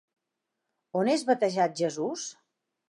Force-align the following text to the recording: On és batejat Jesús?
On 1.03 1.11
és 1.17 1.27
batejat 1.31 1.81
Jesús? 1.85 2.27